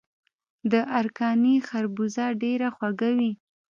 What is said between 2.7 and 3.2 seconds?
خوږه